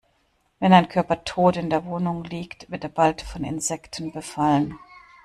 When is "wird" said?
2.71-2.83